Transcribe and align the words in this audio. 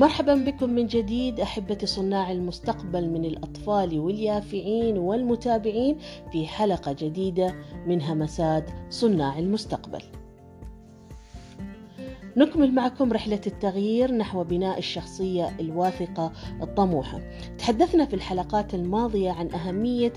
مرحبا 0.00 0.34
بكم 0.34 0.70
من 0.70 0.86
جديد 0.86 1.40
أحبتي 1.40 1.86
صناع 1.86 2.32
المستقبل 2.32 3.08
من 3.08 3.24
الأطفال 3.24 3.98
واليافعين 3.98 4.98
والمتابعين 4.98 5.98
في 6.32 6.46
حلقة 6.46 6.92
جديدة 6.92 7.54
من 7.86 8.02
همسات 8.02 8.70
صناع 8.90 9.38
المستقبل. 9.38 10.02
نكمل 12.36 12.74
معكم 12.74 13.12
رحلة 13.12 13.40
التغيير 13.46 14.12
نحو 14.12 14.44
بناء 14.44 14.78
الشخصية 14.78 15.56
الواثقة 15.60 16.32
الطموحة. 16.62 17.20
تحدثنا 17.58 18.06
في 18.06 18.14
الحلقات 18.14 18.74
الماضية 18.74 19.30
عن 19.30 19.50
أهمية 19.50 20.12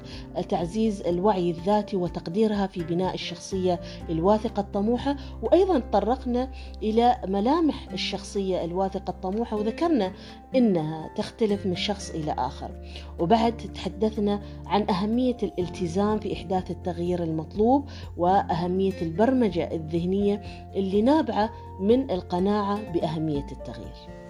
تعزيز 0.50 1.02
الوعي 1.02 1.50
الذاتي 1.52 1.98
وتقديرها 1.98 2.68
في 2.68 2.84
بناء 2.84 3.14
الشخصية 3.14 3.80
الواثقة 4.10 4.60
الطموحة، 4.60 5.16
وأيضا 5.44 5.80
تطرقنا 5.80 6.52
إلى 6.84 7.18
ملامح 7.28 7.90
الشخصية 7.94 8.66
الواثقة 8.66 9.12
الطموحة 9.12 9.58
وذكرنا 9.58 10.12
إنها 10.56 11.10
تختلف 11.16 11.66
من 11.66 11.76
شخص 11.76 12.10
إلى 12.10 12.36
آخر. 12.38 12.72
وبعد 13.20 13.58
تحدثنا 13.58 14.42
عن 14.66 14.90
أهمية 14.90 15.38
الالتزام 15.44 16.20
في 16.20 16.34
إحداث 16.34 16.72
التغيير 16.72 17.24
المطلوب 17.24 17.90
وأهمية 18.18 19.02
البرمجة 19.02 19.72
الذهنية 19.76 20.42
اللي 20.76 21.02
نابعة 21.02 21.50
من 21.80 22.03
القناعة 22.12 22.92
بأهمية 22.92 23.48
التغيير. 23.52 24.24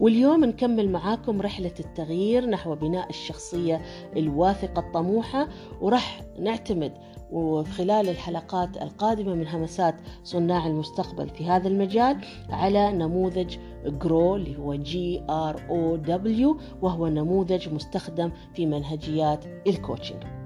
واليوم 0.00 0.44
نكمل 0.44 0.90
معاكم 0.90 1.40
رحلة 1.40 1.74
التغيير 1.80 2.46
نحو 2.46 2.74
بناء 2.74 3.10
الشخصية 3.10 3.82
الواثقة 4.16 4.80
الطموحة 4.80 5.48
وراح 5.80 6.22
نعتمد 6.38 6.92
وخلال 7.32 8.08
الحلقات 8.08 8.76
القادمة 8.82 9.34
من 9.34 9.48
همسات 9.48 9.94
صناع 10.24 10.66
المستقبل 10.66 11.28
في 11.28 11.46
هذا 11.46 11.68
المجال 11.68 12.16
على 12.50 12.92
نموذج 12.92 13.56
GROW 13.84 14.36
اللي 14.36 14.58
هو 14.58 14.74
جي 14.74 15.22
ار 15.30 15.62
أو 15.68 15.96
دبليو 15.96 16.58
وهو 16.82 17.08
نموذج 17.08 17.68
مستخدم 17.68 18.30
في 18.54 18.66
منهجيات 18.66 19.44
ال 19.66 19.73
coaching. 19.73 20.37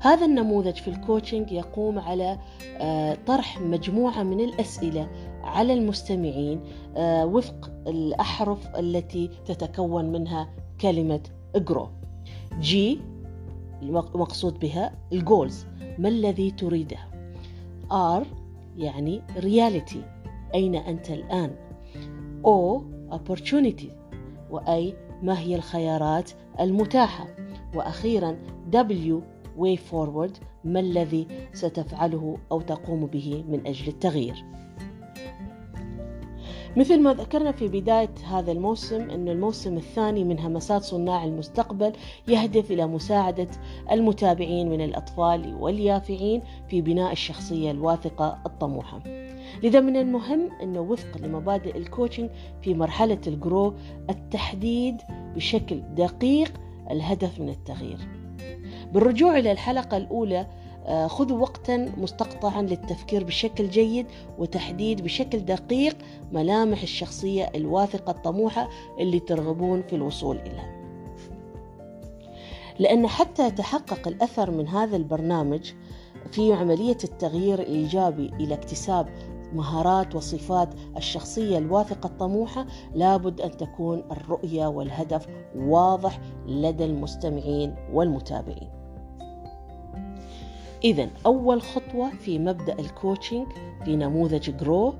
هذا 0.00 0.26
النموذج 0.26 0.74
في 0.74 0.88
ال 0.88 0.95
coaching 0.95 1.52
يقوم 1.52 1.98
على 1.98 2.38
طرح 3.26 3.60
مجموعة 3.60 4.22
من 4.22 4.40
الأسئلة 4.40 5.08
على 5.42 5.72
المستمعين 5.72 6.60
وفق 6.98 7.70
الأحرف 7.86 8.76
التي 8.76 9.30
تتكون 9.46 10.12
منها 10.12 10.48
كلمة 10.80 11.20
جرو 11.56 11.88
جي 12.60 13.00
المقصود 13.82 14.58
بها 14.58 14.92
ال 15.12 15.21
goals 15.21 15.66
ما 15.98 16.08
الذي 16.08 16.50
تريده؟ 16.50 16.98
R 17.90 18.26
يعني 18.76 19.22
reality 19.36 20.02
أين 20.54 20.74
أنت 20.74 21.10
الآن؟ 21.10 21.50
O 22.46 22.80
opportunity. 23.14 23.88
وأي؟ 24.50 24.94
ما 25.22 25.38
هي 25.38 25.56
الخيارات 25.56 26.30
المتاحة؟ 26.60 27.26
وأخيرا 27.74 28.38
W 28.72 29.14
way 29.58 29.76
forward 29.90 30.32
ما 30.64 30.80
الذي 30.80 31.26
ستفعله 31.52 32.38
أو 32.52 32.60
تقوم 32.60 33.06
به 33.06 33.44
من 33.48 33.66
أجل 33.66 33.88
التغيير. 33.88 34.44
مثل 36.76 37.00
ما 37.00 37.14
ذكرنا 37.14 37.52
في 37.52 37.68
بداية 37.68 38.14
هذا 38.30 38.52
الموسم 38.52 39.10
أن 39.10 39.28
الموسم 39.28 39.76
الثاني 39.76 40.24
من 40.24 40.38
همسات 40.38 40.82
صناع 40.82 41.24
المستقبل 41.24 41.92
يهدف 42.28 42.70
إلى 42.70 42.86
مساعدة 42.86 43.48
المتابعين 43.90 44.70
من 44.70 44.80
الأطفال 44.80 45.54
واليافعين 45.54 46.42
في 46.68 46.80
بناء 46.80 47.12
الشخصية 47.12 47.70
الواثقة 47.70 48.38
الطموحة. 48.46 49.02
لذا 49.62 49.80
من 49.80 49.96
المهم 49.96 50.50
أنه 50.62 50.80
وفق 50.80 51.18
لمبادئ 51.18 51.76
ال 51.76 51.82
coaching 51.82 52.30
في 52.62 52.74
مرحلة 52.74 53.20
ال 53.26 53.36
GROW 53.36 53.74
التحديد 54.10 54.96
بشكل 55.36 55.82
دقيق 55.94 56.52
الهدف 56.90 57.40
من 57.40 57.48
التغيير. 57.48 58.17
بالرجوع 58.92 59.38
إلى 59.38 59.52
الحلقة 59.52 59.96
الأولى 59.96 60.46
خذوا 61.06 61.38
وقتا 61.38 61.76
مستقطعا 61.96 62.62
للتفكير 62.62 63.24
بشكل 63.24 63.70
جيد 63.70 64.06
وتحديد 64.38 65.02
بشكل 65.02 65.38
دقيق 65.38 65.96
ملامح 66.32 66.82
الشخصية 66.82 67.50
الواثقة 67.54 68.10
الطموحة 68.10 68.68
اللي 69.00 69.20
ترغبون 69.20 69.82
في 69.82 69.96
الوصول 69.96 70.36
إليها. 70.36 70.78
لأن 72.78 73.06
حتى 73.06 73.46
يتحقق 73.46 74.08
الأثر 74.08 74.50
من 74.50 74.68
هذا 74.68 74.96
البرنامج 74.96 75.72
في 76.32 76.52
عملية 76.52 76.98
التغيير 77.04 77.58
الإيجابي 77.58 78.30
إلى 78.40 78.54
اكتساب 78.54 79.08
مهارات 79.52 80.14
وصفات 80.14 80.68
الشخصية 80.96 81.58
الواثقة 81.58 82.06
الطموحة 82.06 82.66
لابد 82.94 83.40
أن 83.40 83.56
تكون 83.56 84.04
الرؤية 84.10 84.66
والهدف 84.66 85.26
واضح 85.56 86.20
لدى 86.46 86.84
المستمعين 86.84 87.74
والمتابعين. 87.92 88.77
إذا 90.84 91.10
أول 91.26 91.62
خطوة 91.62 92.10
في 92.10 92.38
مبدأ 92.38 92.78
ال 92.78 92.86
coaching 92.86 93.46
في 93.84 93.96
نموذج 93.96 94.56
GROW 94.56 94.94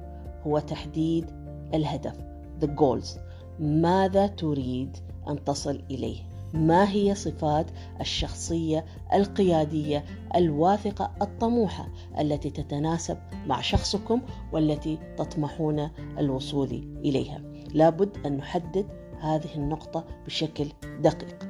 هو 0.46 0.58
تحديد 0.58 1.26
الهدف 1.74 2.14
the 2.60 2.66
goals. 2.66 3.18
ماذا 3.60 4.26
تريد 4.26 4.96
أن 5.28 5.44
تصل 5.44 5.82
إليه؟ 5.90 6.18
ما 6.54 6.90
هي 6.90 7.14
صفات 7.14 7.66
الشخصية 8.00 8.84
القيادية 9.14 10.04
الواثقة 10.36 11.12
الطموحة 11.22 11.88
التي 12.20 12.50
تتناسب 12.50 13.18
مع 13.46 13.60
شخصكم 13.60 14.22
والتي 14.52 14.98
تطمحون 15.16 15.90
الوصول 16.18 16.98
إليها؟ 17.04 17.42
لابد 17.74 18.26
أن 18.26 18.36
نحدد 18.36 18.86
هذه 19.20 19.54
النقطة 19.56 20.04
بشكل 20.26 20.66
دقيق. 21.00 21.47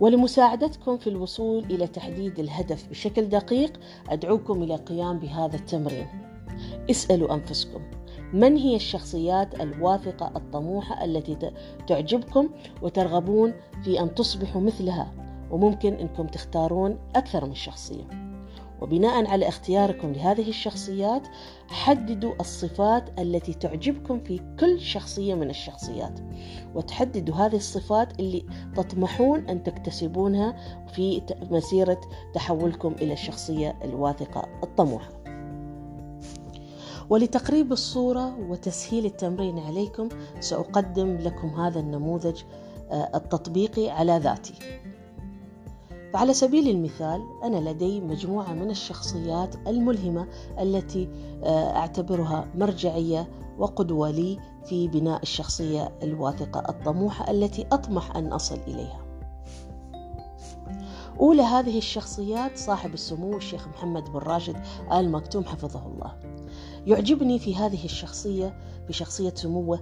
ولمساعدتكم 0.00 0.96
في 0.96 1.06
الوصول 1.06 1.64
إلى 1.64 1.86
تحديد 1.86 2.38
الهدف 2.38 2.88
بشكل 2.90 3.28
دقيق 3.28 3.80
أدعوكم 4.08 4.62
إلى 4.62 4.74
القيام 4.74 5.18
بهذا 5.18 5.56
التمرين. 5.56 6.06
اسألوا 6.90 7.34
أنفسكم 7.34 7.82
من 8.32 8.56
هي 8.56 8.76
الشخصيات 8.76 9.60
الواثقة 9.60 10.32
الطموحة 10.36 11.04
التي 11.04 11.52
تعجبكم 11.86 12.48
وترغبون 12.82 13.52
في 13.84 14.00
أن 14.00 14.14
تصبحوا 14.14 14.60
مثلها؟ 14.60 15.12
وممكن 15.50 15.94
أنكم 15.94 16.26
تختارون 16.26 16.98
أكثر 17.16 17.46
من 17.46 17.54
شخصية. 17.54 18.04
وبناء 18.80 19.26
على 19.26 19.48
اختياركم 19.48 20.12
لهذه 20.12 20.48
الشخصيات 20.48 21.22
حددوا 21.68 22.34
الصفات 22.40 23.20
التي 23.20 23.54
تعجبكم 23.54 24.20
في 24.20 24.40
كل 24.60 24.80
شخصية 24.80 25.34
من 25.34 25.50
الشخصيات. 25.50 26.20
وتحددوا 26.74 27.34
هذه 27.34 27.56
الصفات 27.56 28.20
اللي 28.20 28.46
تطمحون 28.76 29.48
أن 29.48 29.62
تكتسبونها 29.62 30.56
في 30.92 31.22
مسيرة 31.50 32.00
تحولكم 32.34 32.92
إلى 32.92 33.12
الشخصية 33.12 33.78
الواثقة 33.84 34.48
الطموحة. 34.62 35.08
ولتقريب 37.10 37.72
الصورة 37.72 38.50
وتسهيل 38.50 39.06
التمرين 39.06 39.58
عليكم 39.58 40.08
سأقدم 40.40 41.16
لكم 41.16 41.48
هذا 41.48 41.80
النموذج 41.80 42.42
التطبيقي 42.92 43.90
على 43.90 44.18
ذاتي. 44.18 44.54
فعلى 46.12 46.34
سبيل 46.34 46.68
المثال 46.68 47.22
أنا 47.44 47.70
لدي 47.70 48.00
مجموعة 48.00 48.52
من 48.52 48.70
الشخصيات 48.70 49.54
الملهمة 49.68 50.28
التي 50.60 51.08
أعتبرها 51.46 52.48
مرجعية 52.54 53.28
وقدوة 53.58 54.10
لي 54.10 54.38
في 54.64 54.88
بناء 54.88 55.22
الشخصية 55.22 55.98
الواثقة 56.02 56.60
الطموحة 56.68 57.30
التي 57.30 57.66
أطمح 57.72 58.16
أن 58.16 58.26
أصل 58.32 58.58
إليها. 58.66 59.04
أولى 61.20 61.42
هذه 61.42 61.78
الشخصيات 61.78 62.58
صاحب 62.58 62.94
السمو 62.94 63.36
الشيخ 63.36 63.68
محمد 63.68 64.04
بن 64.04 64.18
راشد 64.18 64.56
آل 64.92 65.12
مكتوم 65.12 65.44
حفظه 65.44 65.86
الله. 65.86 66.18
يعجبني 66.86 67.38
في 67.38 67.56
هذه 67.56 67.84
الشخصية 67.84 68.58
في 68.86 68.92
شخصية 68.92 69.34
سموه 69.34 69.80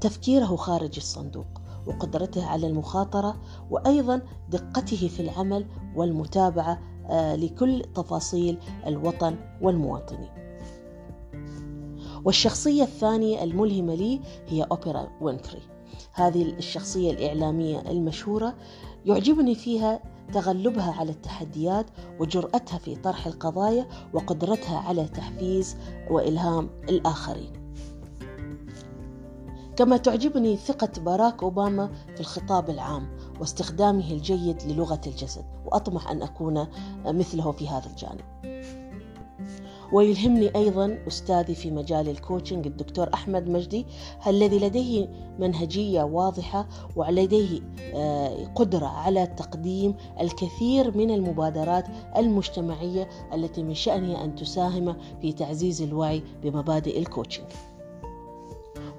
تفكيره 0.00 0.56
خارج 0.56 0.96
الصندوق. 0.96 1.59
وقدرته 1.86 2.46
على 2.46 2.66
المخاطرة 2.66 3.40
وأيضا 3.70 4.22
دقته 4.50 5.08
في 5.08 5.20
العمل 5.20 5.66
والمتابعة 5.96 6.78
لكل 7.36 7.82
تفاصيل 7.94 8.58
الوطن 8.86 9.36
والمواطنين. 9.62 10.30
والشخصية 12.24 12.82
الثانية 12.82 13.44
الملهمة 13.44 13.94
لي 13.94 14.20
هي 14.48 14.62
أوبرا 14.62 15.08
وينفري. 15.20 15.62
هذه 16.12 16.42
الشخصية 16.42 17.10
الإعلامية 17.10 17.80
المشهورة 17.80 18.54
يعجبني 19.04 19.54
فيها 19.54 20.00
تغلبها 20.32 20.92
على 20.92 21.10
التحديات 21.10 21.86
وجرأتها 22.20 22.78
في 22.78 22.96
طرح 22.96 23.26
القضايا 23.26 23.86
وقدرتها 24.14 24.78
على 24.78 25.04
تحفيز 25.04 25.76
وإلهام 26.10 26.70
الآخرين. 26.88 27.59
كما 29.76 29.96
تعجبني 29.96 30.56
ثقة 30.56 31.00
باراك 31.00 31.42
أوباما 31.42 31.90
في 32.14 32.20
الخطاب 32.20 32.70
العام 32.70 33.08
واستخدامه 33.40 34.10
الجيد 34.10 34.62
للغة 34.62 35.00
الجسد 35.06 35.44
وأطمح 35.66 36.10
أن 36.10 36.22
أكون 36.22 36.66
مثله 37.04 37.52
في 37.52 37.68
هذا 37.68 37.86
الجانب. 37.86 38.24
ويلهمني 39.92 40.56
أيضا 40.56 40.98
أستاذي 41.08 41.54
في 41.54 41.70
مجال 41.70 42.08
ال 42.08 42.14
coaching 42.14 42.66
الدكتور 42.66 43.10
أحمد 43.14 43.48
مجدي 43.48 43.86
الذي 44.26 44.58
لديه 44.58 45.08
منهجية 45.38 46.02
واضحة 46.02 46.68
ولديه 46.96 47.60
آه، 47.94 48.44
قدرة 48.54 48.86
على 48.86 49.26
تقديم 49.26 49.94
الكثير 50.20 50.96
من 50.96 51.10
المبادرات 51.10 51.86
المجتمعية 52.16 53.08
التي 53.34 53.62
من 53.62 53.74
شأنها 53.74 54.24
أن 54.24 54.34
تساهم 54.34 54.96
في 55.20 55.32
تعزيز 55.32 55.82
الوعي 55.82 56.22
بمبادئ 56.42 56.98
ال 56.98 57.03
coaching. 57.03 57.46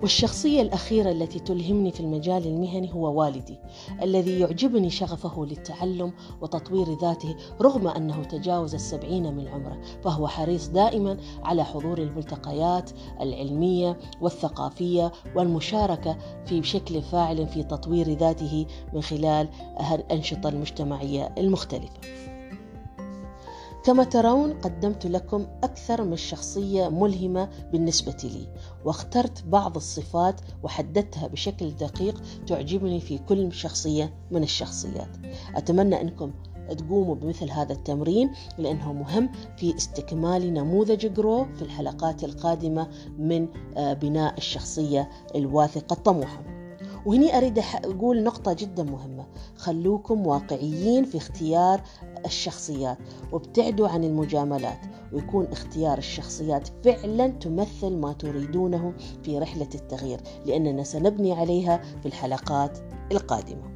والشخصية 0.01 0.61
الأخيرة 0.61 1.11
التي 1.11 1.39
تلهمني 1.39 1.91
في 1.91 1.99
المجال 1.99 2.47
المهني 2.47 2.93
هو 2.93 3.21
والدي 3.21 3.59
الذي 4.01 4.39
يعجبني 4.39 4.89
شغفه 4.89 5.45
للتعلم 5.45 6.13
وتطوير 6.41 6.97
ذاته 7.01 7.35
رغم 7.61 7.87
أنه 7.87 8.23
تجاوز 8.23 8.73
السبعين 8.73 9.33
من 9.33 9.47
عمره 9.47 9.81
فهو 10.03 10.27
حريص 10.27 10.67
دائما 10.67 11.17
على 11.43 11.63
حضور 11.63 11.97
الملتقيات 11.97 12.91
العلمية 13.21 13.99
والثقافية 14.21 15.11
والمشاركة 15.35 16.17
في 16.45 16.61
بشكل 16.61 17.01
فاعل 17.01 17.47
في 17.47 17.63
تطوير 17.63 18.09
ذاته 18.17 18.65
من 18.93 19.01
خلال 19.01 19.49
الأنشطة 19.91 20.49
المجتمعية 20.49 21.35
المختلفة. 21.37 22.30
كما 23.83 24.03
ترون 24.03 24.53
قدمت 24.53 25.05
لكم 25.05 25.47
أكثر 25.63 26.03
من 26.03 26.15
شخصية 26.15 26.89
ملهمة 26.89 27.49
بالنسبة 27.71 28.17
لي 28.23 28.47
واخترت 28.85 29.43
بعض 29.43 29.75
الصفات 29.75 30.41
وحددتها 30.63 31.27
بشكل 31.27 31.71
دقيق 31.71 32.23
تعجبني 32.47 32.99
في 32.99 33.17
كل 33.17 33.53
شخصية 33.53 34.13
من 34.31 34.43
الشخصيات. 34.43 35.09
أتمنى 35.55 36.01
أنكم 36.01 36.31
تقوموا 36.77 37.15
بمثل 37.15 37.49
هذا 37.51 37.73
التمرين 37.73 38.31
لأنه 38.57 38.93
مهم 38.93 39.29
في 39.57 39.75
استكمال 39.75 40.53
نموذج 40.53 41.13
جرو 41.13 41.45
في 41.55 41.61
الحلقات 41.61 42.23
القادمة 42.23 42.87
من 43.17 43.47
آه، 43.77 43.93
بناء 43.93 44.37
الشخصية 44.37 45.09
الواثقة 45.35 45.93
الطموحة 45.93 46.43
وهني 47.05 47.37
أريد 47.37 47.59
أقول 47.59 48.23
نقطة 48.23 48.53
جدا 48.53 48.83
مهمة. 48.83 49.25
خلوكم 49.55 50.27
واقعيين 50.27 51.05
في 51.05 51.17
اختيار 51.17 51.81
الشخصيات 52.25 52.97
وابتعدوا 53.31 53.87
عن 53.87 54.03
المجاملات 54.03 54.79
ويكون 55.13 55.45
اختيار 55.45 55.97
الشخصيات 55.97 56.67
فعلا 56.83 57.27
تمثل 57.27 57.97
ما 57.97 58.13
تريدونه 58.13 58.93
في 59.23 59.39
رحلة 59.39 59.69
التغيير 59.75 60.21
لأننا 60.45 60.83
سنبني 60.83 61.33
عليها 61.33 61.81
في 62.01 62.05
الحلقات 62.05 62.79
القادمة 63.11 63.71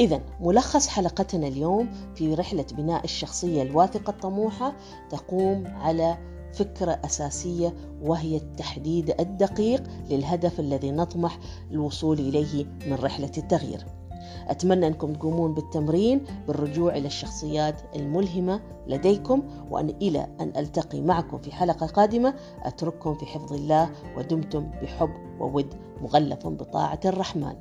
إذا 0.00 0.20
ملخص 0.40 0.88
حلقتنا 0.88 1.46
اليوم 1.46 1.90
في 2.14 2.34
رحلة 2.34 2.66
بناء 2.72 3.04
الشخصية 3.04 3.62
الواثقة 3.62 4.10
الطموحة 4.10 4.76
تقوم 5.10 5.66
على 5.66 6.18
فكرة 6.54 7.00
أساسية 7.04 7.74
وهي 8.02 8.36
التحديد 8.36 9.20
الدقيق 9.20 9.82
للهدف 10.10 10.60
الذي 10.60 10.90
نطمح 10.90 11.38
الوصول 11.70 12.18
إليه 12.18 12.64
من 12.86 12.94
رحلة 12.94 13.30
التغيير. 13.38 13.99
أتمنى 14.48 14.86
أنكم 14.86 15.12
تقومون 15.12 15.54
بالتمرين 15.54 16.24
بالرجوع 16.46 16.96
إلى 16.96 17.06
الشخصيات 17.06 17.80
الملهمة 17.96 18.60
لديكم 18.86 19.42
وأن 19.70 19.88
إلى 19.88 20.26
أن 20.40 20.52
ألتقي 20.56 21.00
معكم 21.00 21.38
في 21.38 21.52
حلقة 21.52 21.86
قادمة 21.86 22.34
أترككم 22.62 23.14
في 23.14 23.26
حفظ 23.26 23.52
الله 23.52 23.90
ودمتم 24.16 24.70
بحب 24.82 25.10
وود 25.40 25.74
مغلف 26.00 26.46
بطاعة 26.46 27.00
الرحمن. 27.04 27.54